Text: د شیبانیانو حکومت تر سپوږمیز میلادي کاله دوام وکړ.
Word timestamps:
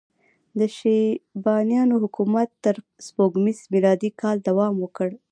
د 0.59 0.61
شیبانیانو 0.77 1.95
حکومت 2.03 2.49
تر 2.63 2.75
سپوږمیز 3.05 3.59
میلادي 3.73 4.09
کاله 4.21 4.41
دوام 4.49 4.73
وکړ. 4.79 5.09